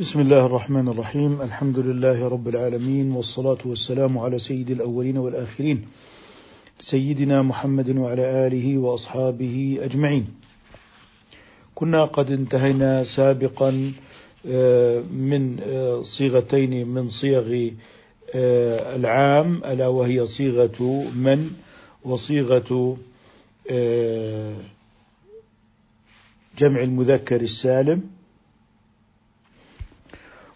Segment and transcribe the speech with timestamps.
[0.00, 5.84] بسم الله الرحمن الرحيم الحمد لله رب العالمين والصلاة والسلام على سيد الأولين والآخرين
[6.80, 10.26] سيدنا محمد وعلى آله وأصحابه أجمعين
[11.74, 13.70] كنا قد انتهينا سابقا
[15.10, 15.60] من
[16.02, 17.70] صيغتين من صيغ
[18.98, 21.50] العام ألا وهي صيغة من
[22.04, 22.96] وصيغة
[26.58, 28.17] جمع المذكر السالم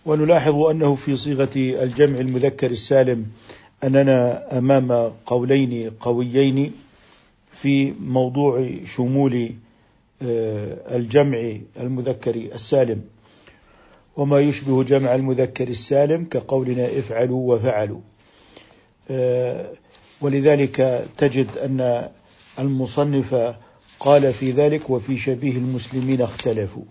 [0.06, 3.26] ونلاحظ أنه في صيغة الجمع المذكر السالم
[3.84, 6.72] أننا أمام قولين قويين
[7.52, 9.50] في موضوع شمول
[10.22, 13.02] آه، الجمع المذكر السالم.
[14.16, 18.00] وما يشبه جمع المذكر السالم كقولنا افعلوا وفعلوا.
[19.10, 19.70] آه،
[20.20, 22.08] ولذلك تجد أن
[22.58, 23.54] المصنف
[24.00, 26.82] قال في ذلك وفي شبيه المسلمين اختلفوا.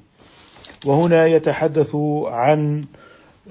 [0.86, 2.84] وهنا يتحدث عن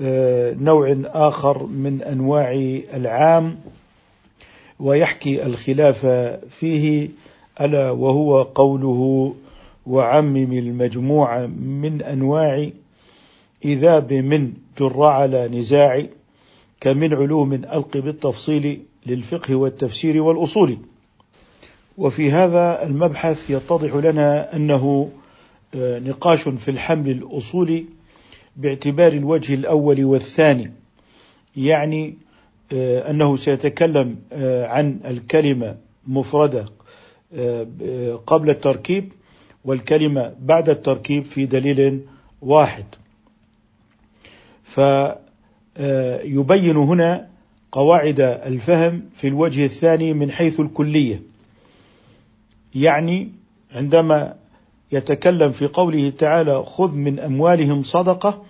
[0.02, 2.52] آه، نوع آخر من أنواع
[2.94, 3.58] العام
[4.80, 6.06] ويحكي الخلاف
[6.50, 7.08] فيه
[7.60, 9.34] ألا وهو قوله
[9.86, 12.70] وعمم المجموع من أنواع
[13.64, 16.06] إذا بمن جر على نزاع
[16.80, 20.78] كمن علوم ألق بالتفصيل للفقه والتفسير والأصول.
[21.98, 25.08] وفي هذا المبحث يتضح لنا آه،
[25.74, 27.84] نقاش في الحمل الأصولي
[28.56, 30.72] باعتبار الوجه الأول والثاني.
[31.56, 32.14] يعني
[32.72, 35.76] آه، أنه سيتكلم آه، عن الكلمة
[36.06, 36.66] مفردة
[38.26, 39.12] قبل التركيب
[39.64, 42.00] والكلمة بعد التركيب في دليل
[42.42, 42.84] واحد.
[44.64, 45.16] فيبين
[46.76, 47.28] هنا
[47.72, 51.22] قواعد الفهم في الوجه الثاني من حيث الكلية.
[52.74, 53.28] يعني
[53.74, 54.34] عندما
[54.92, 58.42] يتكلم في قوله تعالى خذ من أموالهم صدقة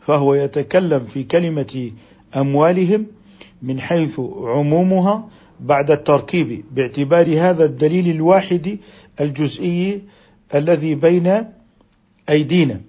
[0.00, 1.90] فهو يتكلم في كلمة
[2.36, 3.06] أموالهم
[3.62, 5.28] من حيث عمومها
[5.60, 8.78] بعد التركيب باعتبار هذا الدليل الواحد
[9.20, 10.02] الجزئي
[10.54, 11.44] الذي بين
[12.28, 12.80] أيدينا.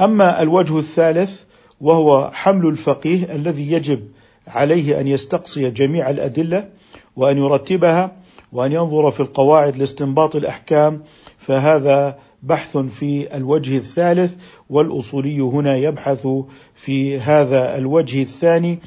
[0.00, 1.42] أما الوجه الثالث
[1.80, 4.08] وهو حمل الفقيه الذي يجب
[4.46, 6.68] عليه أن يستقصي جميع الأدلة
[7.16, 8.16] وأن يرتبها
[8.52, 11.02] وأن ينظر في القواعد لاستنباط الأحكام
[11.46, 14.34] فهذا بحث في الوجه الثالث
[14.70, 16.26] والأصولي هنا يبحث
[16.74, 18.78] في هذا الوجه الثاني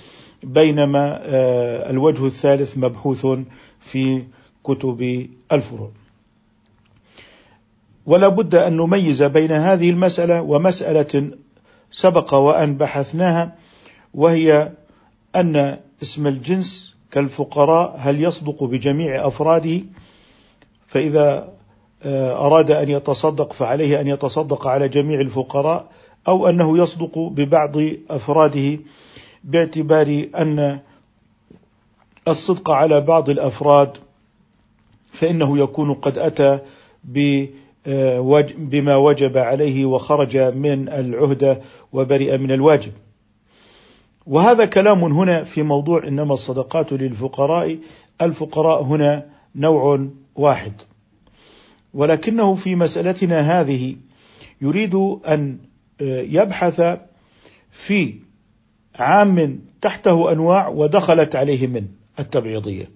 [0.44, 3.28] بينما آه، الوجه الثالث مبحوث
[3.79, 4.23] في
[4.63, 5.91] كتب الفروع.
[8.06, 11.31] ولا بد أن نميز بين هذه المسألة ومسألة
[11.91, 13.56] سبق وأن بحثناها
[14.13, 14.72] وهي
[15.35, 19.81] أن اسم الجنس كالفقراء هل يصدق بجميع أفراده؟
[20.88, 21.56] فإذا آه،
[22.06, 25.85] أراد أن يتصدق فعليه أن يتصدق على جميع الفقراء
[26.28, 27.78] أو أنه يصدق ببعض
[28.09, 28.80] أفراده
[29.44, 30.80] باعتبار أن
[32.28, 33.97] الصدق على بعض الأفراد
[35.12, 36.59] فإنه يكون قد أتى
[37.88, 41.62] آه، بما وجب عليه وخرج من العهدة
[41.94, 42.91] وبرئ من الواجب.
[44.28, 47.78] وهذا كلام هنا في موضوع إنما الصدقات للفقراء.
[48.22, 49.25] الفقراء هنا
[49.56, 50.74] نوع واحد.
[51.97, 53.96] ولكنه في مسألتنا هذه
[54.62, 54.96] يريد
[55.28, 55.58] أن
[56.02, 56.97] آه، يبحث
[57.72, 58.16] في
[58.96, 61.88] عام تحته أنواع ودخلت عليه من
[62.19, 62.90] التبعيضية.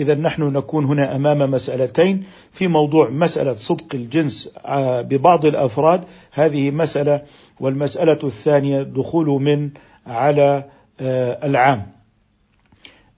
[0.00, 6.70] إذا نحن نكون هنا أمام مسألتين في موضوع مسألة صدق الجنس آه، ببعض الأفراد هذه
[6.70, 7.22] مسألة
[7.60, 9.70] والمسألة الثانية دخول من
[10.06, 10.64] على
[11.00, 11.86] آه، العام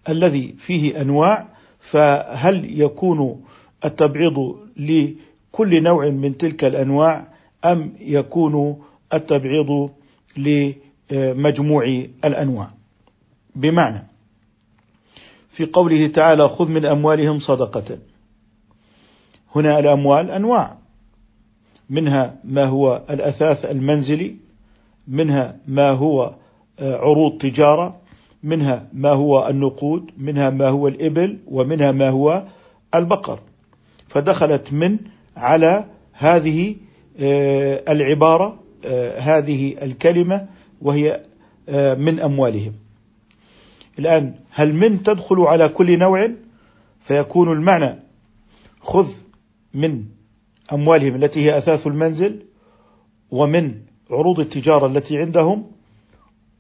[0.09, 1.47] الذي فيه أنواع
[1.81, 3.45] فهل يكون
[3.85, 7.27] التبعيض لكل نوع من تلك الأنواع
[7.65, 8.83] أم يكون
[9.15, 9.91] التبعيض
[10.37, 11.85] لمجموع
[12.25, 12.71] الأنواع.
[13.55, 14.07] بمعنى
[15.51, 17.99] في قوله تعالى خذ من أموالهم صدقة.
[19.55, 20.79] هنا الأموال أنواع
[21.91, 24.37] منها ما هو الأثاث المنزلي
[25.09, 26.35] منها ما هو
[26.81, 28.01] عروض تجارة
[28.43, 32.45] منها ما هو النقود منها ما هو الإبل ومنها ما هو
[32.95, 33.41] البقر.
[34.15, 34.99] فدخلت من
[35.37, 36.77] على هذه
[37.19, 40.47] آه، العبارة آه، هذه الكلمة
[40.83, 41.23] وهي
[41.69, 42.73] آه، من أموالهم.
[43.99, 46.31] الآن هل من تدخل على كل نوع؟
[47.01, 47.99] فيكون المعنى
[48.81, 49.09] خذ
[49.75, 50.05] من
[50.73, 52.43] أموالهم التي هي أثاث المنزل
[53.31, 53.75] ومن
[54.11, 55.67] عروض التجارة التي عندهم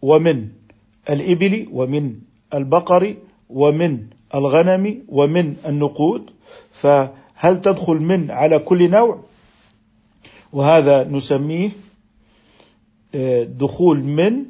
[0.02, 0.48] ومن
[1.10, 2.14] الإبل ومن
[2.54, 3.14] البقر
[3.50, 6.30] ومن الغنم ومن النقود.
[6.72, 6.86] ف
[7.34, 9.20] هل تدخل من على كل نوع؟
[10.52, 11.70] وهذا نسميه
[13.14, 14.44] آه، دخول من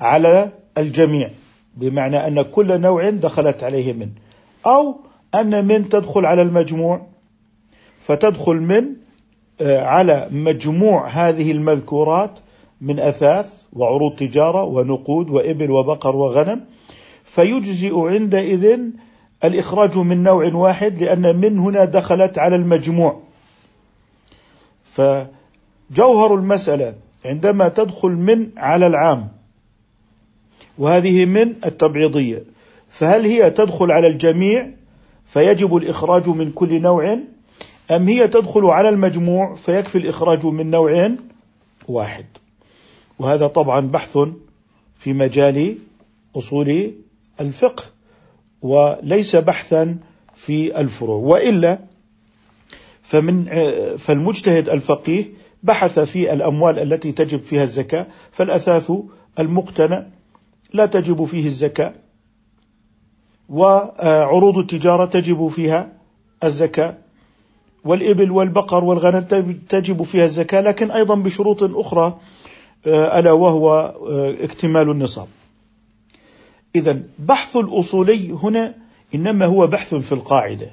[0.00, 1.30] على الجميع
[1.76, 4.10] بمعنى أن كل نوع دخلت عليه من.
[4.66, 4.96] أو
[5.34, 7.06] أن من تدخل على المجموع.
[8.06, 8.84] فتدخل من
[9.60, 12.30] آه، على مجموع هذه المذكورات
[12.80, 16.60] من أثاث وعروض تجارة ونقود وإبل وبقر وغنم
[17.24, 18.80] فيجزئ عندئذ
[19.44, 23.20] الإخراج من نوع واحد لأن من هنا دخلت على المجموع.
[24.92, 26.94] فجوهر المسألة
[27.24, 29.28] عندما تدخل من على العام
[30.78, 32.44] وهذه من التبعيضية.
[32.90, 34.70] فهل هي تدخل على الجميع؟
[35.26, 37.18] فيجب الإخراج من كل نوع.
[37.90, 41.10] أم هي تدخل على المجموع؟ فيكفي الإخراج من نوع
[41.88, 42.24] واحد.
[43.18, 44.18] وهذا طبعا بحث
[44.98, 45.78] في مجال
[46.36, 46.92] أصول
[47.40, 47.93] الفقه.
[48.64, 49.96] وليس بحثا
[50.36, 51.16] في الفروع.
[51.16, 51.78] وإلا
[53.02, 53.44] فمن
[53.98, 55.24] فالمجتهد الفقيه
[55.62, 58.92] بحث في الأموال التي تجب فيها الزكاة فالأثاث
[59.38, 60.06] المقتنى
[60.72, 61.92] لا تجب فيه الزكاة
[63.48, 65.92] وعروض التجارة تجب فيها
[66.44, 66.94] الزكاة
[67.84, 69.20] والإبل والبقر والغنم
[69.68, 72.18] تجب فيها الزكاة لكن أيضا بشروط أخرى
[72.86, 73.94] ألا وهو
[74.40, 75.28] اكتمال النصاب.
[76.74, 78.74] إذا بحث الأصولي هنا
[79.14, 80.70] إنما هو بحث في القاعدة.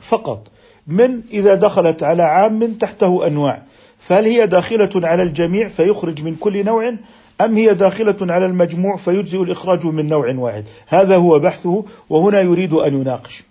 [0.00, 0.46] فقط.
[0.86, 3.62] من إذا دخلت على عام تحته أنواع.
[4.00, 6.94] فهل هي داخلة على الجميع فيخرج من كل نوع؟
[7.40, 12.72] أم هي داخلة على المجموع فيجزئ الإخراج من نوع واحد؟ هذا هو بحثه وهنا يريد
[12.72, 13.42] أن يناقش.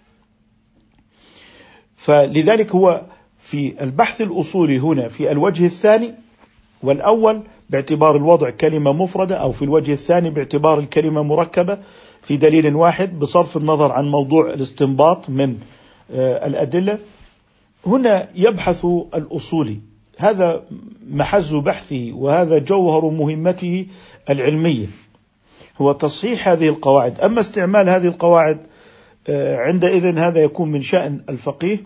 [1.98, 3.02] فلذلك هو
[3.40, 6.14] في البحث الأصولي هنا في الوجه الثاني
[6.84, 11.78] والأول باعتبار الوضع كلمة مفردة أو في الوجه الثاني باعتبار الكلمة مركبة
[12.22, 15.58] في دليل واحد بصرف النظر عن موضوع الاستنباط من
[16.14, 17.00] آه، الأدلة.
[17.86, 18.86] هنا يبحث
[19.16, 19.80] الأصولي.
[20.18, 20.64] هذا
[21.10, 23.86] محز بحثه وهذا جوهر مهمته
[24.30, 24.86] العلمية.
[25.82, 27.22] هو تصحيح هذه القواعد.
[27.22, 28.58] أما استعمال هذه القواعد
[29.30, 31.80] آه، عندئذ هذا يكون من شأن الفقيه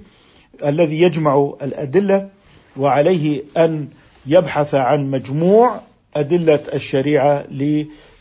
[0.66, 2.30] الذي يجمع الأدلة
[2.78, 3.88] وعليه أن
[4.26, 5.82] يبحث عن مجموع
[6.16, 7.46] أدلة الشريعة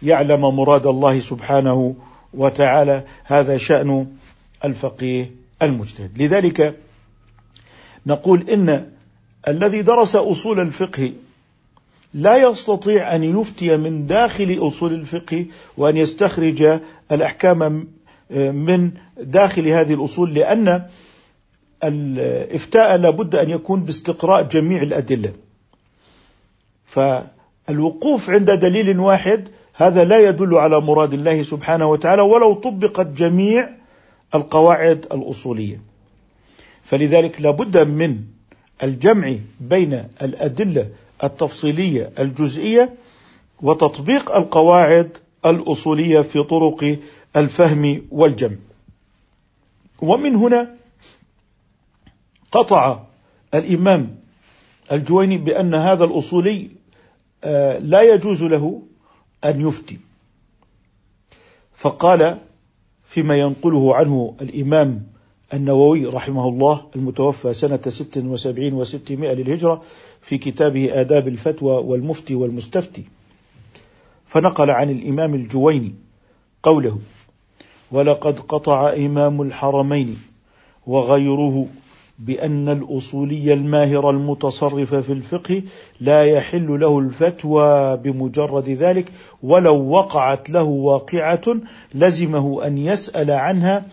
[0.02, 1.94] ليعلم مراد الله سبحانه
[2.34, 4.06] وتعالى هذا شأن
[4.64, 5.30] الفقيه
[5.62, 6.22] المجتهد.
[6.22, 6.76] لذلك
[8.06, 8.86] نقول إن
[9.48, 11.12] الذي درس أصول الفقه
[12.14, 16.80] لا يستطيع أن يفتي من داخل أصول الفقه وأن يستخرج
[17.12, 17.88] الأحكام
[18.30, 20.82] من داخل هذه الأصول لأن
[21.84, 25.32] الإفتاء لابد أن يكون باستقراء جميع الأدلة.
[26.90, 33.68] فالوقوف عند دليل واحد هذا لا يدل على مراد الله سبحانه وتعالى ولو طبقت جميع
[34.34, 35.80] القواعد الأصولية.
[36.84, 38.18] فلذلك لابد من
[38.82, 40.88] الجمع بين الأدلة
[41.24, 42.94] التفصيلية الجزئية
[43.62, 45.10] وتطبيق القواعد
[45.46, 46.98] الأصولية في طرق
[47.36, 48.56] الفهم والجمع.
[50.02, 50.74] ومن هنا
[52.52, 52.98] قطع
[53.54, 54.16] الإمام
[54.92, 56.79] الجويني بأن هذا الأصولي
[57.80, 58.82] لا يجوز له
[59.44, 59.98] أن يفتي.
[61.74, 62.38] فقال
[63.04, 65.06] فيما ينقله عنه الإمام
[65.54, 69.82] النووي رحمه الله المتوفى سنة ست وسبعين وستمائة للهجرة
[70.22, 73.04] في كتابه آداب الفتوى والمفتي والمستفتي.
[74.26, 75.94] فنقل عن الإمام الجويني
[76.62, 76.98] قوله
[77.92, 80.22] ولقد قطع إمام الحرمين
[80.86, 81.66] وغيره
[82.20, 85.62] بأن الأصولي الماهر المتصرف في الفقه
[86.00, 89.12] لا يحل له الفتوى بمجرد ذلك
[89.42, 91.56] ولو وقعت له واقعة
[91.94, 93.84] لزمه أن يسأل عنها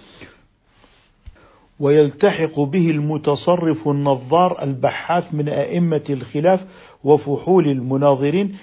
[1.79, 6.65] ويلتحق به المتصرف النظار البحاث من أئمة الخلاف
[7.03, 8.55] وفحول المناظرين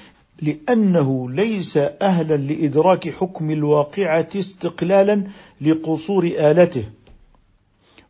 [0.43, 5.23] لأنه ليس أهلا لإدراك حكم الواقعة استقلالا
[5.61, 6.85] لقصور آلته.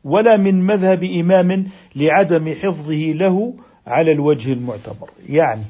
[0.05, 3.55] ولا من مذهب إمام لعدم حفظه له
[3.87, 5.11] على الوجه المعتبر.
[5.29, 5.65] يعني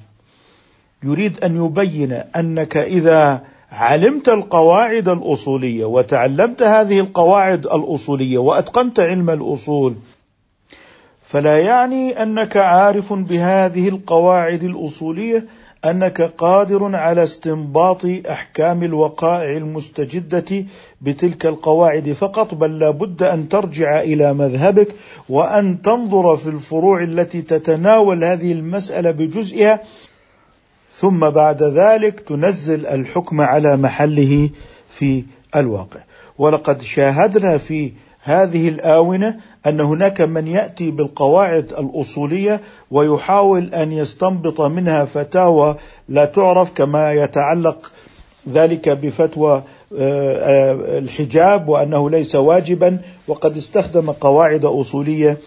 [1.05, 9.95] يريد أن يبين أنك إذا علمت القواعد الأصولية وتعلمت هذه القواعد الأصولية وأتقنت علم الأصول
[11.27, 15.45] فلا يعني أنك عارف بهذه القواعد الأصولية
[15.85, 20.65] أنك قادر على استنباط أحكام الوقائع المستجدة
[21.01, 24.89] بتلك القواعد فقط بل لا بد أن ترجع إلى مذهبك
[25.29, 29.81] وأن تنظر في الفروع التي تتناول هذه المسألة بجزئها
[30.93, 34.51] ثم بعد ذلك تنزل الحكم على محله
[34.91, 35.25] في
[35.57, 36.01] الواقع.
[36.39, 37.93] ولقد شاهدنا في
[38.25, 45.77] هذه الآونة أن هناك من يأتي بالقواعد الأصولية ويحاول أن يستنبط منها فتاوى
[46.09, 47.93] لا تعرف كما يتعلق
[48.49, 49.63] ذلك بفتوى
[49.99, 55.39] آه، آه، الحجاب وأنه ليس واجبا وقد استخدم قواعد أصولية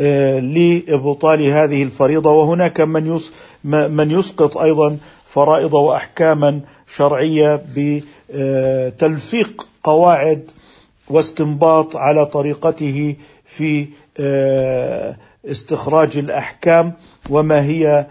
[0.00, 2.30] آه، لإبطال هذه الفريضة.
[2.30, 3.20] وهناك من
[3.64, 4.96] من يسقط أيضا
[5.26, 6.60] فرائض واحكاما
[6.96, 10.50] شرعية بتلفيق قواعد
[11.12, 13.86] واستنباط على طريقته في
[15.46, 16.92] استخراج الأحكام
[17.30, 18.06] وما هي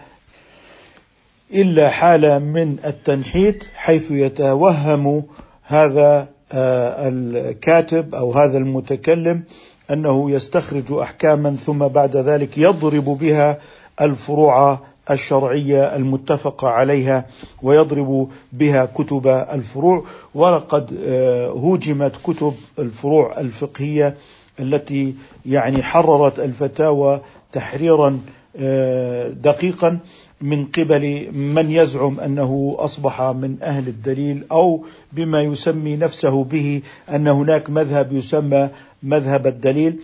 [1.52, 5.24] إلا حالة من التنحيت حيث يتوهم
[5.62, 9.42] هذا آه، الكاتب أو هذا المتكلم
[9.90, 13.58] أنه يستخرج أحكاما ثم بعد ذلك يضرب بها
[14.00, 14.80] الفروع
[15.10, 17.26] الشرعية المتفق عليها
[17.62, 20.04] ويضرب بها كتب الفروع.
[20.34, 24.16] ولقد آه، هوجمت كتب الفروع الفقهية
[24.60, 25.14] التي
[25.46, 27.20] يعني حررت الفتاوى
[27.52, 28.20] تحريرا
[28.56, 29.98] آه، دقيقا
[30.40, 36.82] من قبل من يزعم أنه أصبح من أهل الدليل أو بما يسمي نفسه به
[37.14, 38.68] أن هناك مذهب يسمى
[39.02, 39.96] مذهب الدليل.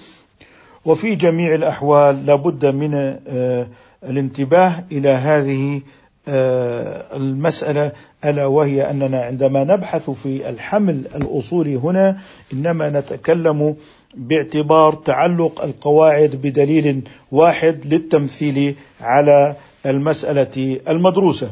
[0.85, 3.67] وفي جميع الأحوال لابد من آه،
[4.05, 5.81] الانتباه إلى هذه
[6.29, 7.93] آه، المسألة
[8.25, 12.19] ألا وهي أننا عندما نبحث في الحمل الأصولي هنا
[12.53, 13.77] إنما نتكلم
[14.15, 21.51] باعتبار تعلق القواعد بدليل واحد للتمثيل على المسألة المدروسة.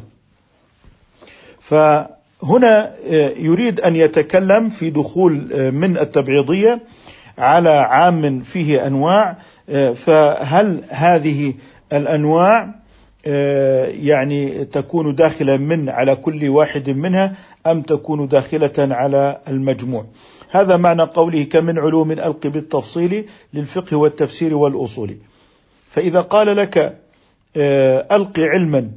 [1.61, 6.81] فهنا آه، يريد أن يتكلم في دخول آه، من التبعيضية
[7.39, 9.37] على عام فيه أنواع
[9.69, 11.55] آه، فهل هذه
[11.93, 12.75] الأنواع
[13.87, 20.07] يعني تكون داخلة من على كل واحد منها أم تكون داخلة على المجموع.
[20.51, 25.17] هذا معنى قوله كمن علوم ألق بالتفصيل للفقه والتفسير والأصول
[25.91, 26.99] فإذا قال لك
[27.57, 28.91] آه، ألقي علما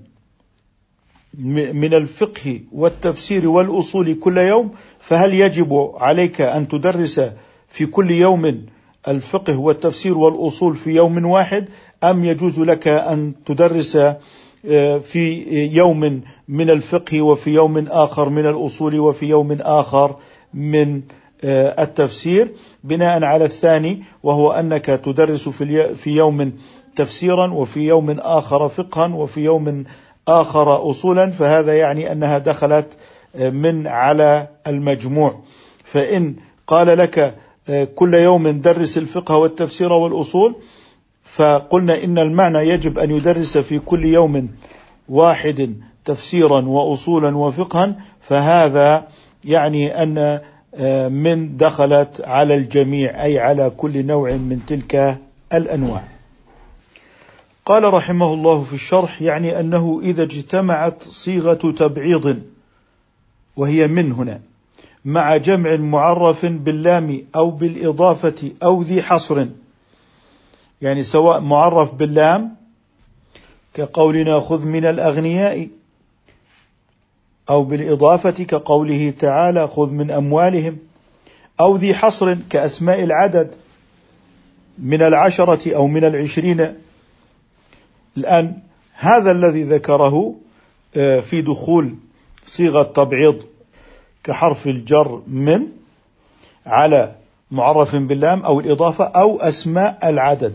[1.73, 7.21] من الفقه والتفسير والأصول كل يوم فهل يجب عليك أن تدرس
[7.67, 8.65] في كل يوم
[9.07, 11.69] الفقه والتفسير والأصول في يوم واحد؟
[12.03, 13.95] أم يجوز لك أن تدرس
[14.65, 20.15] آه، في يوم من الفقه وفي يوم آخر من الأصول وفي يوم آخر
[20.53, 21.01] من
[21.43, 22.51] آه، التفسير
[22.83, 26.53] بناء على الثاني وهو أنك تدرس في يوم
[26.95, 29.83] تفسيرا وفي يوم آخر فقها وفي يوم
[30.27, 32.87] آخر اصولا فهذا يعني أنها دخلت
[33.35, 35.39] آه، من على المجموع.
[35.83, 36.35] فإن
[36.67, 37.35] قال لك
[37.95, 40.55] كل يوم درس الفقه والتفسير والأصول
[41.33, 44.49] فقلنا إن المعنى يجب أن يدرس في كل يوم
[45.09, 49.07] واحد تفسيرا واصولا وفقها فهذا
[49.45, 50.41] يعني أن
[50.75, 55.17] آه، من دخلت على الجميع أي على كل نوع من تلك
[55.53, 56.07] الأنواع.
[57.65, 62.41] قال رحمه الله في الشرح يعني أنه إذا اجتمعت صيغة تبعيض
[63.57, 64.41] وهي من هنا
[65.05, 69.45] مع جمع معرف باللام أو بالإضافة أو ذي حصر
[70.81, 72.55] يعني سواء معرف باللام
[73.73, 75.67] كقولنا خذ من الأغنياء
[77.49, 80.77] أو بالإضافة كقوله تعالى خذ من أموالهم
[81.59, 83.51] أو ذي حصر كأسماء العدد
[84.79, 86.73] من العشرة أو من العشرين.
[88.17, 88.57] الآن
[88.93, 90.35] هذا الذي ذكره
[90.95, 91.95] آه، في دخول
[92.45, 93.43] صيغة تبعيض
[94.23, 95.67] كحرف الجر من
[96.65, 97.15] على
[97.51, 100.53] معرف باللام أو الإضافة أو أسماء العدد.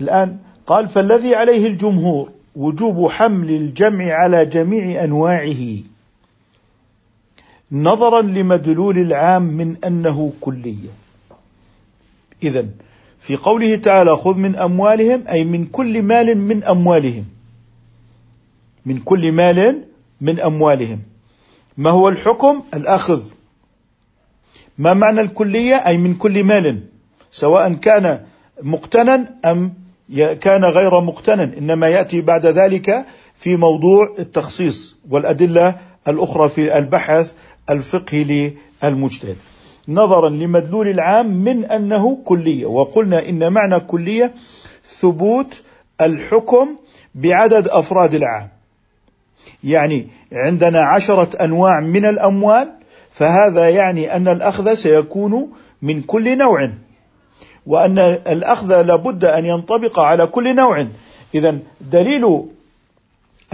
[0.00, 5.78] الآن قال فالذي عليه الجمهور وجوب حمل الجمع على جميع أنواعه
[7.72, 10.88] نظرا لمدلول العام من أنه كلية.
[12.42, 12.68] إذا
[13.20, 17.24] في قوله تعالى خذ من أموالهم أي من كل مال من أموالهم.
[18.86, 19.84] من كل مال
[20.20, 21.02] من أموالهم.
[21.76, 23.30] ما هو الحكم؟ الأخذ.
[24.78, 26.82] ما معنى الكلية؟ أي من كل مال
[27.32, 28.24] سواء كان
[28.62, 29.74] مقتنا أم
[30.16, 33.06] كان غير مقتنا إنما يأتي بعد ذلك
[33.38, 35.74] في موضوع التخصيص والأدلة
[36.08, 37.34] الأخرى في البحث
[37.70, 38.52] الفقهي
[38.82, 39.36] للمجتهد.
[39.88, 44.34] نظرا لمدلول العام من أنه كلية وقلنا إن معنى كلية
[44.84, 45.62] ثبوت
[46.00, 46.76] الحكم
[47.14, 48.48] بعدد أفراد العام.
[49.64, 52.72] يعني عندنا عشرة أنواع من الأموال
[53.12, 55.52] فهذا يعني أن الأخذ سيكون
[55.82, 56.70] من كل نوع.
[57.66, 57.98] وأن
[58.28, 60.86] الأخذ لابد أن ينطبق على كل نوع.
[61.34, 62.42] اذا دليل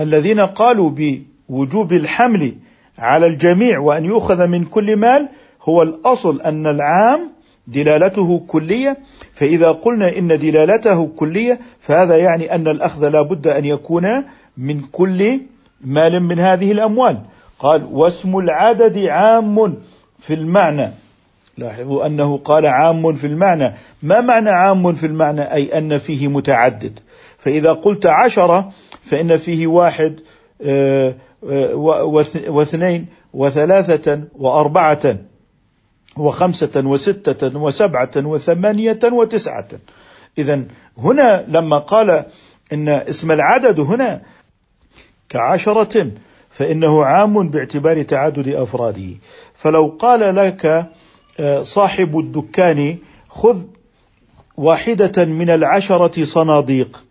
[0.01, 2.53] الذين قالوا بوجوب الحمل
[2.99, 5.29] على الجميع وأن يؤخذ من كل مال
[5.63, 7.21] هو الأصل أن العام
[7.67, 8.99] دلالته كلية.
[9.35, 14.25] فإذا قلنا إن دلالته كلية فهذا يعني أن الأخذ لا بد أن يكون
[14.57, 15.41] من كل
[15.81, 17.21] مال من هذه الأموال.
[17.59, 19.75] قال واسم العدد عام
[20.21, 20.91] في المعنى.
[21.59, 23.75] لاحظوا أنه قال عام في المعنى.
[24.03, 26.99] ما معنى عام في المعنى؟ أي أن فيه متعدد.
[27.39, 28.69] فإذا قلت عشرة
[29.03, 30.21] فإن فيه واحد
[30.63, 31.15] آه،
[31.51, 31.75] آه،
[32.49, 35.17] واثنين وثلاثة وأربعة
[36.17, 39.69] وخمسة وستة وسبعة وثمانية وتسعة.
[40.39, 40.65] إذا
[40.99, 42.25] هنا لما قال
[42.73, 44.23] إن اسم العدد هنا
[45.29, 46.11] كعشرة
[46.51, 49.15] فإنه عام باعتبار تعدد أفراده.
[49.55, 50.87] فلو قال لك
[51.63, 52.97] صاحب الدكان
[53.29, 53.63] خذ
[54.57, 57.05] واحدة من العشرة صناديق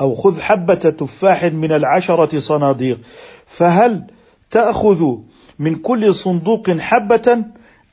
[0.00, 3.00] أو خذ حبة تفاح من العشرة صناديق.
[3.46, 4.04] فهل
[4.50, 5.14] تأخذ
[5.58, 7.44] من كل صندوق حبة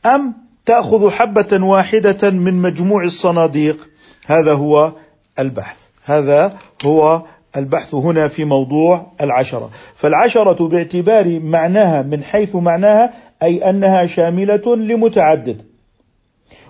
[0.06, 0.34] أم
[0.66, 3.90] تأخذ حبة واحدة من مجموع الصناديق؟
[4.26, 4.92] هذا هو
[5.40, 5.78] البحث.
[6.06, 7.22] هذا هو
[7.58, 9.70] البحث هنا في موضوع العشرة.
[9.96, 13.14] فالعشرة باعتبار معناها من حيث معناها
[13.44, 15.66] أي أنها شاملة لمتعدد.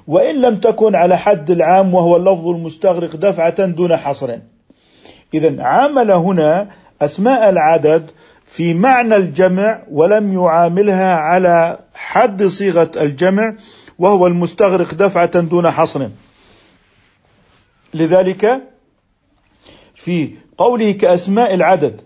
[0.07, 4.37] وإن لم تكن على حد العام وهو اللفظ المستغرق دفعة دون حصر.
[5.33, 6.69] إذا عامل هنا
[7.01, 8.11] أسماء العدد
[8.45, 13.55] في معنى الجمع ولم يعاملها على حد صيغة الجمع
[13.99, 16.09] وهو المستغرق دفعة دون حصر.
[17.93, 18.61] لذلك
[19.95, 22.01] في قوله كأسماء العدد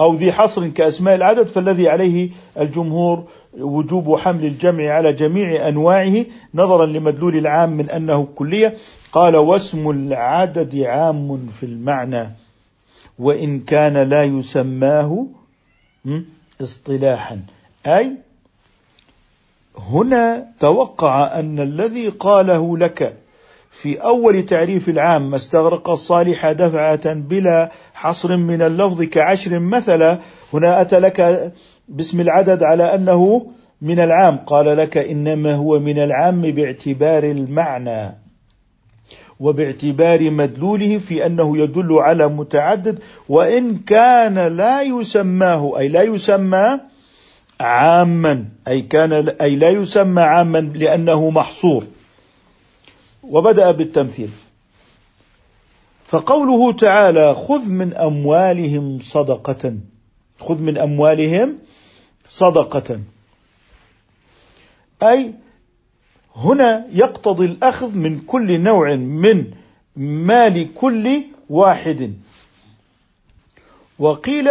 [0.00, 6.24] أو ذي حصر كأسماء العدد فالذي عليه الجمهور وجوب حمل الجمع على جميع أنواعه
[6.54, 8.74] نظرا لمدلول العام من أنه كلية.
[9.12, 12.30] قال واسم العدد عام في المعنى
[13.18, 15.26] وإن كان لا يسماه
[16.60, 17.40] اصطلاحا.
[17.86, 18.12] أي
[19.78, 23.16] هنا توقع أن الذي قاله لك
[23.70, 30.18] في أول تعريف العام ما استغرق الصالح دفعة بلا حصر من اللفظ كعشر مثلا
[30.52, 31.52] هنا أتى لك
[31.88, 33.46] باسم العدد على أنه
[33.82, 34.36] من العام.
[34.36, 38.14] قال لك إنما هو من العام باعتبار المعنى
[39.40, 42.98] وباعتبار مدلوله في أنه يدل على متعدد
[43.28, 46.80] وإن كان لا يسماه أي لا يسمى
[47.60, 51.84] عاما أي كان أي لا يسمى عاما لأنه محصور.
[53.22, 54.30] وبدأ بالتمثيل.
[56.06, 59.74] فقوله تعالى خذ من أموالهم صدقة.
[60.40, 61.58] خذ من أموالهم
[62.28, 63.00] صدقة.
[65.02, 65.34] أي
[66.36, 69.50] هنا يقتضي الأخذ من كل نوع من
[69.96, 72.14] مال كل واحد.
[73.98, 74.48] وقيل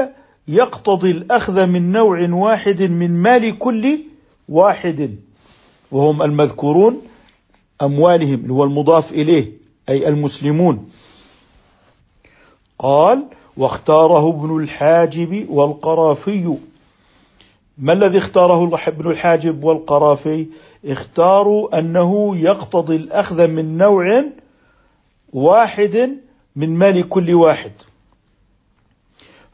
[0.48, 4.00] يقتضي الأخذ من نوع واحد من مال كل
[4.50, 5.16] واحد.
[5.92, 7.02] وهم المذكورون
[7.82, 9.52] أموالهم اللي هو المضاف إليه
[9.90, 10.90] أي المسلمون.
[12.80, 16.58] قال واختاره ابن الحاجب والقرافي.
[17.78, 20.46] ما الذي اختاره ابن الحاجب والقرافي؟
[20.86, 24.24] اختاروا أنه يقتضي الأخذ من نوع
[25.34, 26.18] واحد
[26.56, 27.72] من مال كل واحد.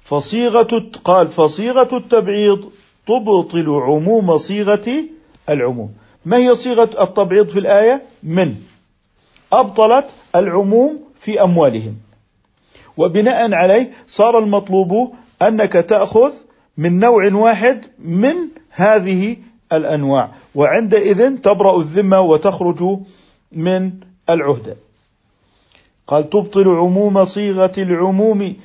[0.01, 2.71] فصيغة قال فصيغة التبعيض
[3.07, 5.03] تبطل عموم صيغة
[5.49, 5.93] العموم.
[6.25, 8.55] ما هي صيغة التبعيض في الآية؟ من
[9.53, 10.05] أبطلت
[10.35, 11.97] العموم في أموالهم.
[12.97, 16.31] وبناء عليه صار المطلوب أنك تأخذ
[16.77, 18.35] من نوع واحد من
[18.69, 19.37] هذه
[19.73, 20.31] الأنواع.
[20.55, 22.99] وعندئذ تبرأ الذمة وتخرج
[23.51, 23.91] من
[24.29, 24.75] العهدة
[26.07, 28.55] قال تبطل عموم صيغة العموم.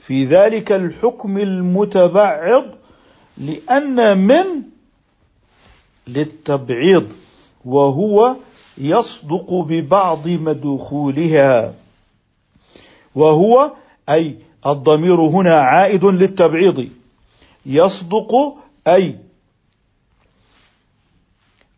[0.00, 2.64] في ذلك الحكم المتبعض
[3.38, 4.62] لأن من
[6.08, 7.08] للتبعيض
[7.64, 8.36] وهو
[8.78, 11.74] يصدق ببعض مدخولها.
[13.14, 13.72] وهو
[14.08, 14.34] أي
[14.66, 16.88] الضمير هنا عائد للتبعيض.
[17.66, 18.54] يصدق
[18.86, 19.18] أي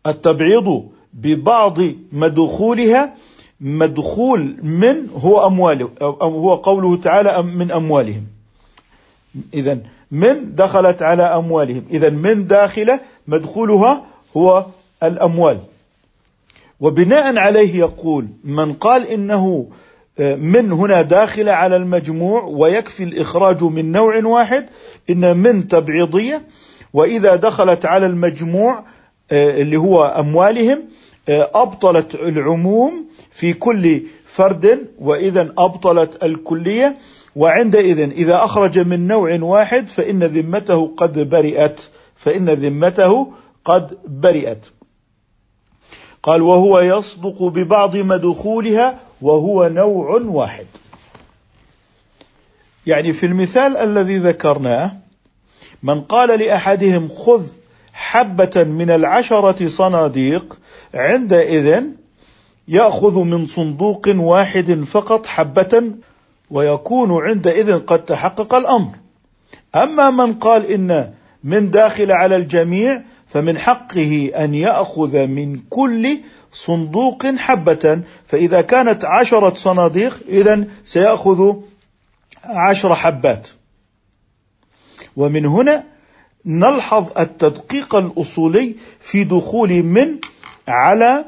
[0.07, 1.77] التبعيض ببعض
[2.11, 3.13] مدخولها
[3.61, 8.27] مدخول من هو أمواله أو هو قوله تعالى من أموالهم.
[9.53, 9.79] إذا
[10.11, 11.85] من دخلت على أموالهم.
[11.91, 14.05] إذا من داخلة مدخولها
[14.37, 14.65] هو
[15.03, 15.59] الأموال.
[16.79, 19.67] وبناء عليه يقول من قال إنه
[20.19, 24.65] من هنا داخلة على المجموع ويكفي الإخراج من نوع واحد
[25.09, 26.41] إن من تبعيضية
[26.93, 28.83] وإذا دخلت على المجموع
[29.31, 30.83] آه، اللي هو أموالهم
[31.29, 36.97] آه، أبطلت العموم في كل فرد وإذا أبطلت الكلية.
[37.35, 41.81] وعندئذ إذا أخرج من نوع واحد فإن ذمته قد برئت
[42.15, 43.33] فإن ذمته
[43.65, 44.65] قد برئت.
[46.23, 50.65] قال وهو يصدق ببعض مدخولها وهو نوع واحد.
[52.87, 54.91] يعني في المثال الذي ذكرناه
[55.83, 57.47] من قال لأحدهم خذ
[57.93, 60.59] حبة من العشرة صناديق
[60.93, 61.83] عندئذ
[62.67, 65.83] يأخذ من صندوق واحد فقط حبة
[66.51, 68.95] ويكون عندئذ قد تحقق الأمر.
[69.75, 76.19] أما من قال إن من داخل على الجميع فمن حقه أن يأخذ من كل
[76.53, 81.55] صندوق حبة فإذا كانت عشرة صناديق اذا سيأخذ
[82.43, 83.47] عشر حبات.
[85.15, 85.83] ومن هنا
[86.45, 90.17] نلحظ التدقيق الأصولي في دخول من
[90.67, 91.25] على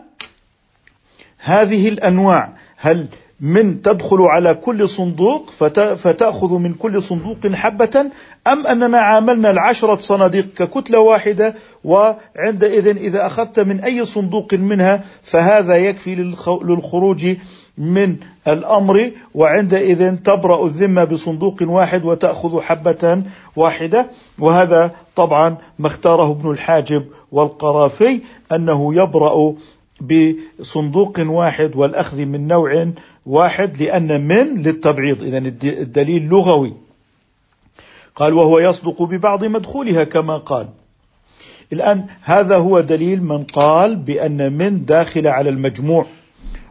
[1.38, 2.54] هذه الأنواع.
[2.78, 3.08] هل
[3.40, 5.50] من تدخل على كل صندوق
[5.96, 8.06] فتأخذ من كل صندوق حبة
[8.48, 15.76] أم أننا عاملنا العشرة صناديق ككتلة واحدة وعندئذ إذا أخذت من أي صندوق منها فهذا
[15.76, 16.16] يكفي
[16.64, 17.28] للخروج
[17.78, 18.16] من
[18.48, 23.24] الأمر وعندئذ تبرأ الذمة بصندوق واحد وتأخذ حبة
[23.56, 24.08] واحدة
[24.40, 28.22] وهذا طبعا ما اختاره ابن الحاجب والقرافي
[28.52, 29.56] أنه يبرأ
[30.02, 32.92] بصندوق واحد والأخذ من نوع
[33.26, 35.24] واحد لأن من للتبعيض.
[35.24, 36.74] إذا الدليل لغوي.
[38.16, 40.68] قال وهو يصدق ببعض مدخولها كما قال.
[41.74, 46.06] الآن هذا هو دليل من قال بأن من داخل على المجموع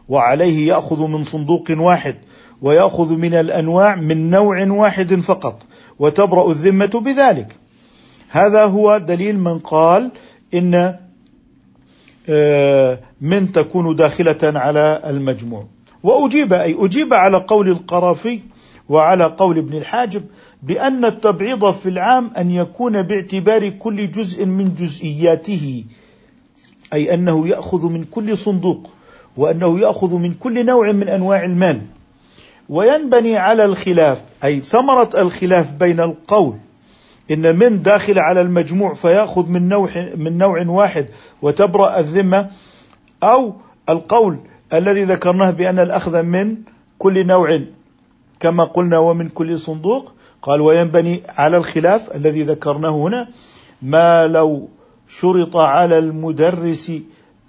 [0.09, 2.15] وعليه يأخذ من صندوق واحد
[2.61, 5.61] ويأخذ من الأنواع من نوع واحد فقط
[5.99, 7.55] وتبرأ الذمة بذلك.
[8.29, 10.11] هذا هو دليل من قال
[10.53, 10.95] إن
[12.29, 15.67] آه، من تكون داخلة على المجموع.
[16.05, 18.39] وأجيب أي أجيب على قول القرافي
[18.89, 20.23] وعلى قول ابن الحاجب
[20.63, 25.83] بأن التبعيض في العام أن يكون باعتبار كل جزء من جزئياته
[26.93, 28.89] أي أنه يأخذ من كل صندوق
[29.37, 31.81] وأنه يأخذ من كل نوع من أنواع المال.
[32.69, 36.55] وينبني على الخلاف أي ثمرة الخلاف بين القول
[37.31, 41.07] إن من داخل على المجموع فيأخذ من نوع من نوع واحد
[41.41, 42.49] وتبرأ الذمة
[43.23, 43.53] أو
[43.89, 44.37] القول
[44.73, 46.57] الذي ذكرناه بأن الأخذ من
[46.97, 47.61] كل نوع
[48.39, 50.13] كما قلنا ومن كل صندوق.
[50.41, 53.27] قال وينبني على الخلاف الذي ذكرناه هنا.
[53.81, 54.69] ما لو
[55.07, 56.91] شرط على المدرس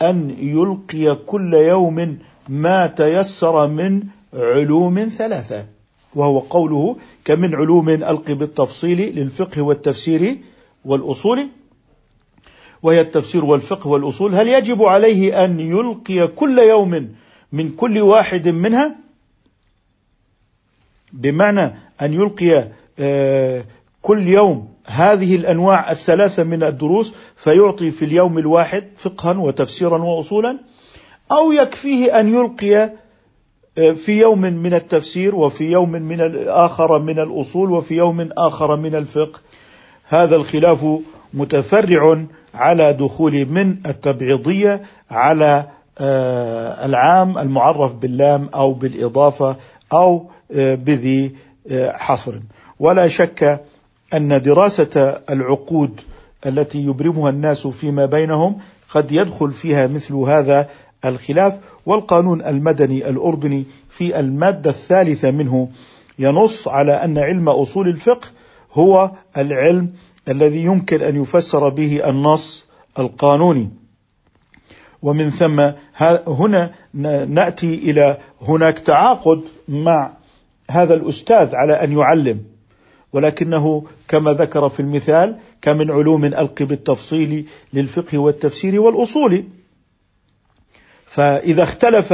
[0.03, 4.03] أن يلقي كل يوم ما تيسر من
[4.35, 5.67] علوم ثلاثة
[6.15, 10.39] وهو قوله كمن علوم ألقي بالتفصيل للفقه والتفسير
[10.85, 11.49] والأصول
[12.83, 17.15] وهي التفسير والفقه والأصول هل يجب عليه أن يلقي كل يوم
[17.53, 18.97] من كل واحد منها؟
[21.13, 23.65] بمعنى أن يلقي آه،
[24.03, 30.59] كل يوم هذه الأنواع الثلاثة من الدروس فيعطي في اليوم الواحد فقها وتفسيرا وأصولا
[31.33, 32.93] أو يكفيه أن يلقي
[33.79, 38.95] آه، في يوم من التفسير وفي يوم من الآخر من الأصول وفي يوم آخر من
[38.95, 39.41] الفقه.
[40.05, 40.87] هذا الخلاف
[41.37, 45.65] متفرع على دخول من التبعيضية على
[45.99, 49.57] آه، العام المعرف باللام أو بالإضافة
[49.93, 51.35] أو آه، بذي
[51.95, 52.35] حصر.
[52.81, 53.61] ولا شك
[54.15, 56.01] أن دراسة العقود
[56.47, 60.69] التي يبرمها الناس فيما بينهم قد يدخل فيها مثل هذا
[61.05, 65.69] الخلاف والقانون المدني الأردني في المادة الثالثة منه
[66.19, 68.29] ينص على أن علم أصول الفقه
[68.73, 69.93] هو العلم
[70.29, 72.65] الذي يمكن أن يفسر به النص
[72.99, 73.71] القانوني.
[75.03, 75.71] ومن ثم
[76.27, 76.75] هنا
[77.29, 80.11] نأتي إلى هناك تعاقد مع
[80.71, 82.45] هذا الأستاذ على أن يعلم.
[83.13, 89.45] ولكنه كما ذكر في المثال كمن علوم القي بالتفصيل للفقه والتفسير والأصول.
[91.07, 92.13] فإذا اختلف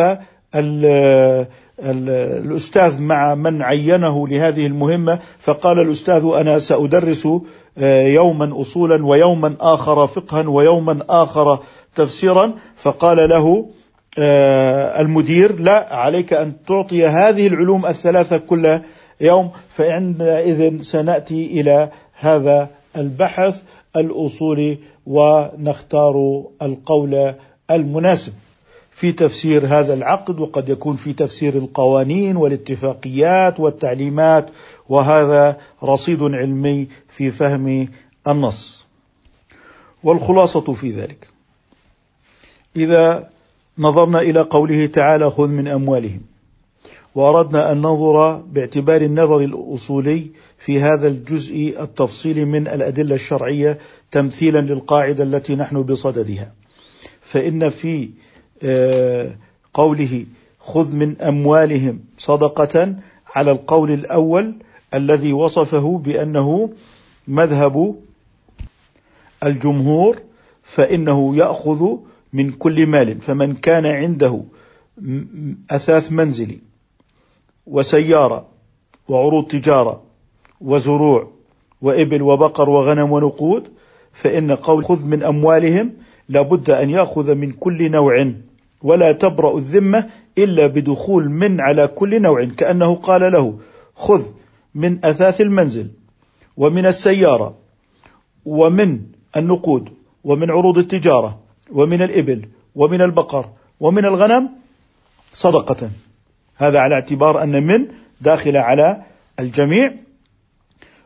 [1.82, 7.28] الأستاذ مع من عينه لهذه المهمة فقال الأستاذ أنا سأدرس
[7.78, 11.58] آه، يوما أصولا ويوما آخر فقها ويوما آخر
[11.96, 12.52] تفسيرا.
[12.76, 13.66] فقال له
[14.18, 18.80] آه، المدير لا عليك أن تعطي هذه العلوم الثلاثة كل
[19.20, 21.90] يوم فعندئذ سنأتي إلى
[22.20, 23.62] هذا البحث
[23.96, 27.34] الأصولي ونختار القول
[27.70, 28.32] المناسب.
[28.94, 34.50] في تفسير هذا العقد وقد يكون في تفسير القوانين والاتفاقيات والتعليمات
[34.88, 37.88] وهذا رصيد علمي في فهم
[38.28, 38.84] النص.
[40.02, 41.28] والخلاصة في ذلك.
[42.76, 43.28] إذا
[43.78, 46.20] نظرنا إلى قوله تعالى خذ من أموالهم.
[47.14, 53.78] وأردنا أن ننظر باعتبار النظر الأصولي في هذا الجزء التفصيلي من الأدلة الشرعية
[54.10, 56.52] تمثيلا للقاعدة التي نحن بصددها.
[57.22, 58.10] فإن في
[59.74, 60.26] قوله
[60.60, 62.94] خذ من أموالهم صدقة
[63.34, 64.54] على القول الأول
[64.94, 66.70] الذي وصفه بأنه
[67.28, 67.94] مذهب
[69.44, 70.18] الجمهور
[70.62, 71.96] فإنه يأخذ
[72.32, 74.42] من كل مال فمن كان عنده
[75.70, 76.58] أثاث منزلي
[77.66, 78.46] وسيارة
[79.08, 80.02] وعروض تجارة
[80.60, 81.30] وزروع
[81.82, 83.68] وإبل وبقر وغنم ونقود
[84.12, 85.92] فإن قول خذ من أموالهم
[86.28, 88.32] لابد أن يأخذ من كل نوع
[88.82, 93.58] ولا تبرأ الذمة إلا بدخول من على كل نوع كأنه قال له
[93.94, 94.24] خذ
[94.74, 95.90] من أثاث المنزل
[96.56, 97.54] ومن السيارة
[98.44, 99.00] ومن
[99.36, 99.88] النقود
[100.24, 101.38] ومن عروض التجارة
[101.72, 103.48] ومن الإبل ومن البقر
[103.80, 104.50] ومن الغنم
[105.34, 105.90] صدقة.
[106.56, 107.88] هذا على اعتبار أن من
[108.20, 109.02] داخلة على
[109.40, 109.94] الجميع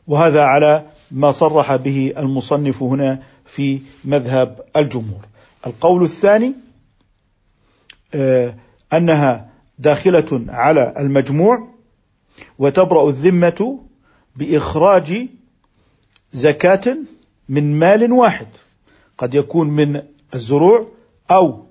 [0.07, 5.25] وهذا على ما صرح به المصنف هنا في مذهب الجمهور.
[5.67, 6.55] القول الثاني
[8.15, 8.55] آه،
[8.93, 11.69] أنها داخلة على المجموع
[12.59, 13.81] وتبرأ الذمة
[14.37, 15.27] بإخراج
[16.33, 16.97] زكاة
[17.49, 18.47] من مال واحد.
[19.19, 20.03] قد يكون من
[20.35, 20.87] الزروع
[21.31, 21.67] أو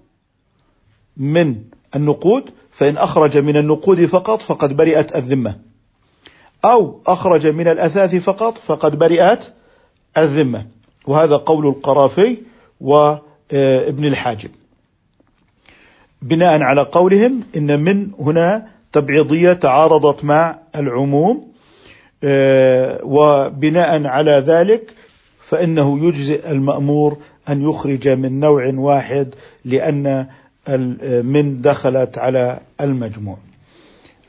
[1.17, 1.63] من
[1.95, 5.59] النقود فإن أخرج من النقود فقط فقد برئت الذمة.
[6.65, 9.53] أو أخرج من الأثاث فقط فقد برئت
[10.17, 10.65] الذمة.
[11.07, 12.37] وهذا قول القرافي
[12.81, 14.49] وابن الحاجب.
[16.25, 21.47] بناء على قولهم إن من هنا تبعيضية تعارضت مع العموم
[22.23, 24.93] آه، وبناء على ذلك
[25.41, 27.17] فإنه يجزئ المأمور
[27.49, 29.35] أن يخرج من نوع واحد
[29.65, 30.27] لأن
[31.23, 33.37] من دخلت على المجموع.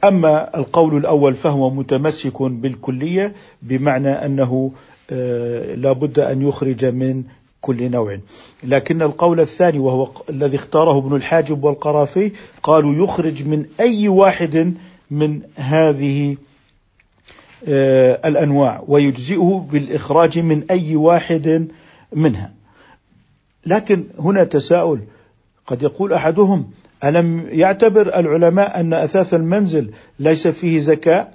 [0.04, 3.32] أما القول الأول فهو متمسك بالكلية
[3.62, 4.72] بمعنى أنه
[5.10, 7.22] آه، لا بد أن يخرج من
[7.66, 8.18] كل نوع.
[8.64, 14.74] لكن القول الثاني وهو الذي اختاره ابن الحاجب والقرافي قالوا يخرج من أي واحد
[15.10, 16.36] من هذه
[17.68, 21.68] آه، الأنواع ويجزئه بالإخراج من أي واحد
[22.12, 22.52] منها.
[23.66, 25.00] لكن هنا تساؤل
[25.66, 26.70] قد يقول أحدهم
[27.04, 31.28] ألم يعتبر العلماء أن أثاث المنزل ليس فيه زكاة؟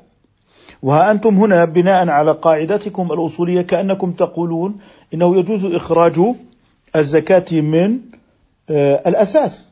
[0.82, 4.78] وها أنتم هنا بناء على قاعدتكم الأصولية كأنكم تقولون
[5.14, 6.20] إنه يجوز إخراج
[6.96, 8.00] الزكاة من
[8.70, 9.66] آه، الأثاث.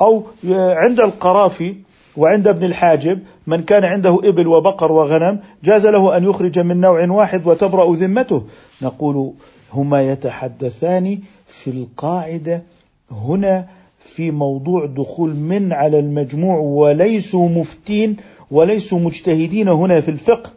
[0.00, 1.74] أو آه، عند القرافي
[2.16, 7.10] وعند ابن الحاجب من كان عنده إبل وبقر وغنم جاز له أن يخرج من نوع
[7.10, 8.44] واحد وتبرأ ذمته.
[8.82, 9.32] نقول
[9.72, 12.62] هما يتحدثان في القاعدة
[13.10, 13.68] هنا
[14.00, 18.16] في موضوع دخول من على المجموع وليسوا مفتين
[18.50, 20.50] وليسوا مجتهدين هنا في الفقه.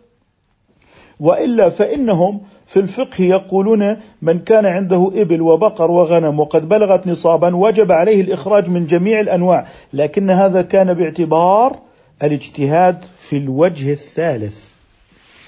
[1.19, 7.91] وإلا فإنهم في الفقه يقولون من كان عنده إبل وبقر وغنم وقد بلغت نصابا وجب
[7.91, 11.79] عليه الإخراج من جميع الأنواع لكن هذا كان باعتبار
[12.23, 14.69] الاجتهاد في الوجه الثالث.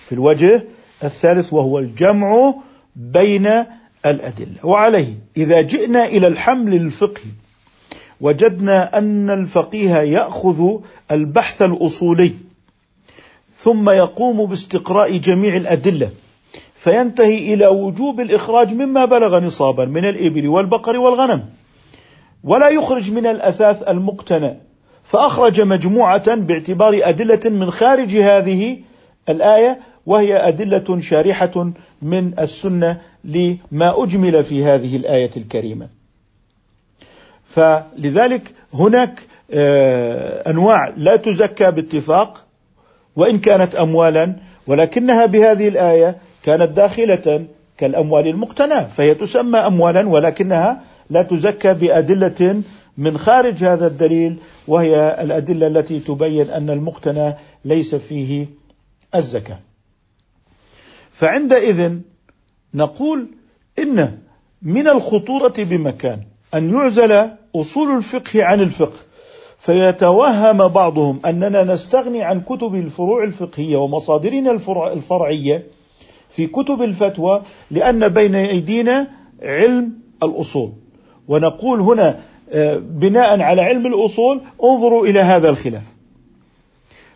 [0.05, 0.63] في الوجه
[1.03, 2.53] الثالث وهو الجمع
[2.95, 3.47] بين
[4.05, 4.55] الأدلة.
[4.63, 7.31] وعليه إذا جئنا إلى الحمل الفقهي
[8.21, 10.77] وجدنا أن الفقيه يأخذ
[11.12, 12.31] البحث الأصولي
[13.57, 16.09] ثم يقوم باستقراء جميع الأدلة.
[16.83, 21.45] فينتهي إلى وجوب الإخراج مما بلغ نصابا من الإبل والبقر والغنم
[22.43, 24.53] ولا يخرج من الأثاث المقتنى
[25.03, 28.77] فأخرج مجموعة باعتبار أدلة من خارج هذه
[29.29, 35.87] الآية وهي أدلة شارحة من السنة لما أجمل في هذه الآية الكريمة.
[37.45, 38.41] فلذلك
[38.73, 39.19] هناك
[39.51, 42.45] آه، أنواع لا تزكى باتفاق
[43.15, 44.35] وإن كانت اموالا
[44.67, 47.45] ولكنها بهذه الآية كانت داخلة
[47.77, 52.62] كالأموال المقتناة فهي تسمى اموالا ولكنها لا تزكى بأدلة
[52.97, 57.34] من خارج هذا الدليل وهي الأدلة التي تبين أن المقتنى
[57.65, 58.45] ليس فيه
[59.15, 59.60] الزكاة.
[61.12, 61.97] فعندئذ
[62.73, 63.27] نقول
[63.79, 64.17] إن
[64.62, 66.19] من الخطورة بمكان
[66.53, 68.97] أن يعزل أصول الفقه عن الفقه
[69.60, 75.67] فيتوهم بعضهم أننا نستغني عن كتب الفروع الفقهية ومصادرنا الفرع الفرعية
[76.35, 77.41] في كتب الفتوى
[77.71, 79.07] لأن بين أيدينا
[79.41, 79.93] علم
[80.23, 80.71] الأصول.
[81.27, 82.19] ونقول هنا
[82.51, 85.93] آه، بناء على علم الأصول انظروا إلى هذا الخلاف.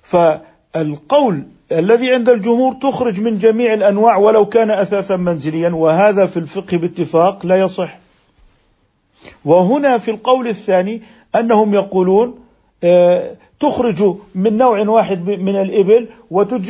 [0.02, 6.78] فالقول الذي عند الجمهور تخرج من جميع الأنواع ولو كان اثاثا منزليا وهذا في الفقه
[6.78, 8.00] باتفاق لا يصح.
[9.46, 11.02] وهنا في القول الثاني
[11.36, 12.40] أنهم يقولون
[12.84, 16.08] آه، تخرج من نوع واحد من الإبل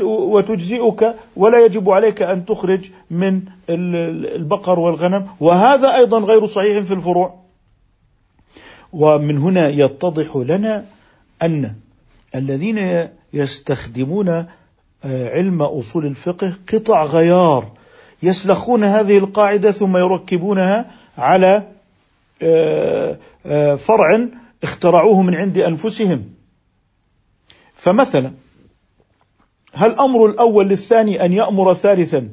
[0.02, 5.28] وتجزئك ولا يجب عليك أن تخرج من البقر والغنم.
[5.40, 7.36] وهذا أيضا غير صحيح في الفروع.
[8.94, 10.86] ومن هنا يتضح لنا
[11.42, 11.76] أن
[12.36, 14.46] الذين يستخدمون
[15.06, 17.72] آه، علم أصول الفقه قطع غيار.
[18.24, 20.86] يسلخون هذه القاعدة ثم يركبونها
[21.18, 21.64] على
[22.42, 24.28] آه، آه، فرع
[24.64, 26.37] اخترعوه من عند أنفسهم.
[27.78, 28.32] فمثلا
[29.74, 32.30] هل أمر الأول للثاني أن يأمر ثالثا؟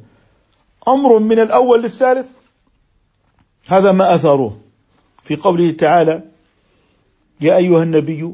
[0.88, 2.30] أمر من الأول للثالث؟
[3.66, 4.56] هذا ما أثروه
[5.22, 6.22] في قوله تعالى
[7.40, 8.32] يا أيها النبي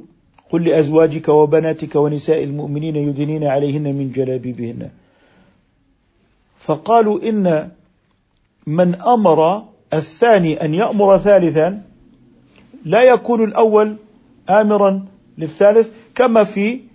[0.51, 4.91] قل لأزواجك وبناتك ونساء المؤمنين يدنين عليهن من جلابيبهن.
[6.59, 7.71] فقالوا إن
[8.67, 11.83] من أمر الثاني أن يأمر ثالثا
[12.85, 13.97] لا يكون الأول
[14.51, 15.07] آمرا
[15.39, 16.90] للثالث كما في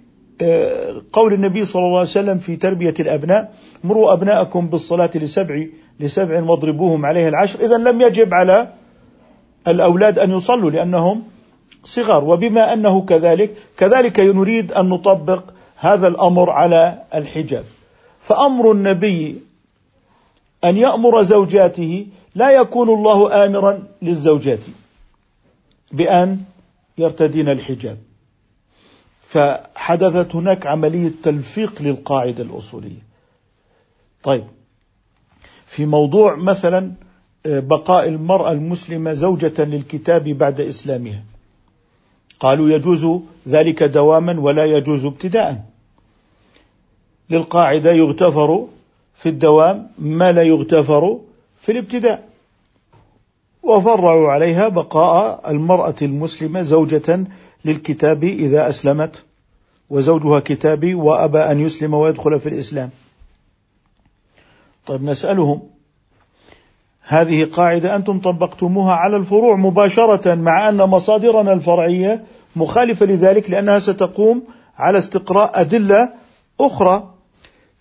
[1.13, 5.65] قول النبي صلى الله عليه وسلم في تربية الأبناء مروا أبناءكم بالصلاة لسبع
[5.99, 7.59] لسبع واضربوهم عليها العشر.
[7.59, 8.73] إذا لم يجب على
[9.67, 11.23] الأولاد أن يصلوا لأنهم
[11.83, 12.23] صغار.
[12.23, 15.43] وبما أنه كذلك كذلك نريد أن نطبق
[15.75, 17.63] هذا الأمر على الحجاب.
[18.21, 19.41] فأمر النبي
[20.63, 24.59] أن يأمر زوجاته لا يكون الله آمرا للزوجات
[25.91, 26.39] بأن
[26.97, 27.97] يرتدين الحجاب.
[29.35, 33.03] فحدثت هناك عملية تلفيق للقاعدة الأصولية.
[34.23, 34.43] طيب
[35.67, 36.91] في موضوع مثلا
[37.45, 41.23] آه، بقاء المرأة المسلمة زوجة للكتاب بعد إسلامها.
[42.39, 45.65] قالوا يجوز ذلك دواما ولا يجوز ابتداء.
[47.29, 48.67] للقاعدة يغتفر
[49.15, 51.19] في الدوام ما لا يغتفر
[51.61, 52.29] في الابتداء.
[53.63, 57.27] وفرعوا عليها بقاء المرأة المسلمة زوجة
[57.65, 59.24] للكتاب إذا أسلمت.
[59.89, 62.89] وزوجها كتابي وأبى أن يسلم ويدخل في الإسلام.
[64.85, 65.61] طيب نسألهم.
[67.01, 72.23] هذه قاعدة أنتم طبقتموها على الفروع مباشرة مع أن مصادرنا الفرعية
[72.55, 74.43] مخالفة لذلك لأنها ستقوم
[74.77, 76.13] على استقراء أدلة
[76.59, 77.13] أخرى.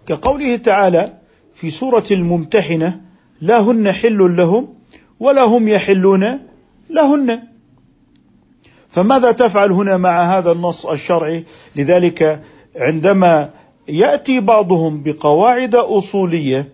[0.07, 1.13] كقوله تعالى
[1.55, 3.01] في سورة الممتحنة
[3.41, 4.75] لا هن حل لهم
[5.21, 6.41] ولا هم يحلون
[6.91, 7.54] لهن.
[8.95, 11.45] فماذا تفعل هنا مع هذا النص الشرعي؟
[11.77, 12.43] لذلك
[12.77, 13.51] عندما
[13.89, 16.69] يأتي بعضهم بقواعد أصولية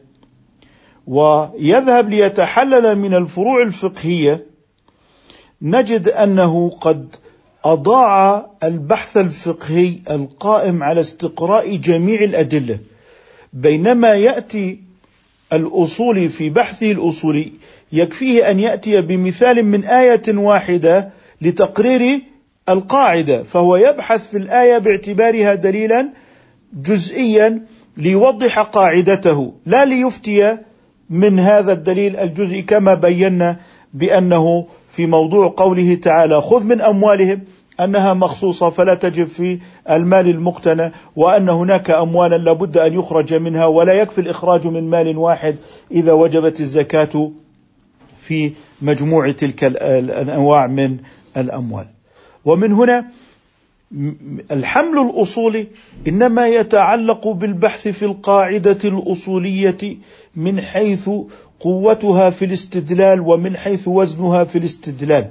[1.06, 4.46] ويذهب ليتحلل من الفروع الفقهية
[5.62, 7.16] نجد أنه قد
[7.64, 12.78] أضاع البحث الفقهي القائم على استقراء جميع الأدلة.
[13.52, 14.80] بينما يأتي
[15.52, 17.52] الأصولي في بحثه الأصولي
[17.92, 22.22] يكفيه أن يأتي بمثال من آية واحدة لتقرير
[22.68, 26.09] القاعدة فهو يبحث في الآية باعتبارها دليلا
[26.74, 27.62] جزئيا
[27.96, 30.59] ليوضح قاعدته لا ليفتي
[31.11, 33.57] من هذا الدليل الجزئي كما بينا
[33.94, 37.40] بأنه في موضوع قوله تعالى خذ من أموالهم
[37.81, 39.59] أنها مخصوصة فلا تجب في
[39.90, 45.57] المال المقتنى وأن هناك اموالا لابد أن يخرج منها ولا يكفي الإخراج من مال واحد
[45.90, 47.31] إذا وجبت الزكاة
[48.20, 50.96] في مجموع تلك الأنواع من
[51.36, 51.86] الأموال.
[52.44, 53.06] ومن هنا
[54.50, 55.66] الحمل الأصولي
[56.08, 59.96] إنما يتعلق بالبحث في القاعدة الأصولية
[60.36, 61.10] من حيث
[61.60, 65.30] قوتها في الاستدلال ومن حيث وزنها في الاستدلال.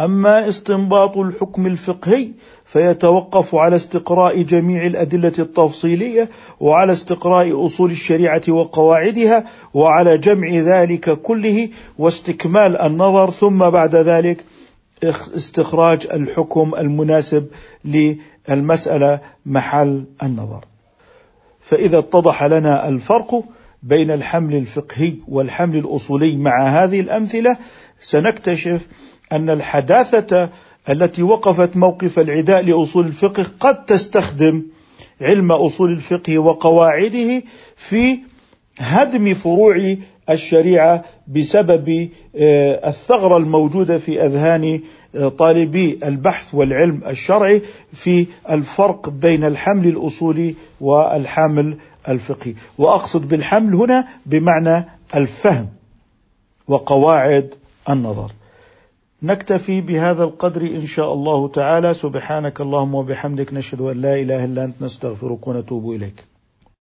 [0.00, 2.28] أما استنباط الحكم الفقهي
[2.64, 11.68] فيتوقف على استقراء جميع الأدلة التفصيلية وعلى استقراء أصول الشريعة وقواعدها وعلى جمع ذلك كله
[11.98, 14.44] واستكمال النظر ثم بعد ذلك
[15.36, 17.46] استخراج الحكم المناسب
[17.84, 20.64] للمسألة محل النظر.
[21.60, 23.44] فإذا اتضح لنا الفرق
[23.82, 27.56] بين الحمل الفقهي والحمل الأصولي مع هذه الأمثلة
[28.00, 28.86] سنكتشف
[29.32, 30.48] أن الحداثة
[30.88, 34.62] التي وقفت موقف العداء لأصول الفقه قد تستخدم
[35.20, 37.42] علم أصول الفقه وقواعده
[37.76, 38.18] في
[38.80, 39.96] هدم فروع
[40.30, 44.80] الشريعة بسبب آه، الثغرة الموجودة في أذهان
[45.16, 51.76] آه، طالبي البحث والعلم الشرعي في الفرق بين الحمل الاصولي والحامل
[52.08, 54.84] الفقهي، وأقصد بالحمل هنا بمعنى
[55.14, 55.68] الفهم
[56.68, 57.54] وقواعد
[57.88, 58.32] النظر.
[59.22, 64.64] نكتفي بهذا القدر إن شاء الله تعالى سبحانك اللهم وبحمدك نشهد أن لا إله إلا
[64.64, 66.24] أنت نستغفرك ونتوب إليك